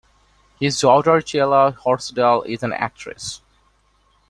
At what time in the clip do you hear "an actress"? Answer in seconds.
2.63-3.43